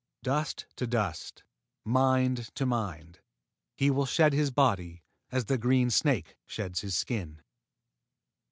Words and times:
Dust 0.23 0.65
to 0.77 0.87
dust 0.87 1.43
Mind 1.85 2.49
to 2.55 2.65
Mind 2.65 3.19
He 3.77 3.91
will 3.91 4.07
shed 4.07 4.33
his 4.33 4.49
body 4.49 5.03
As 5.31 5.45
the 5.45 5.59
green 5.59 5.91
snake 5.91 6.37
sheds 6.47 6.81
his 6.81 6.97
skin. 6.97 7.43